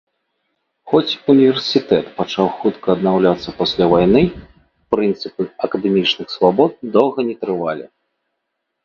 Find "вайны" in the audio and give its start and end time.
3.91-4.21